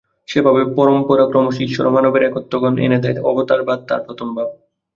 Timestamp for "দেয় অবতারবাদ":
3.03-3.79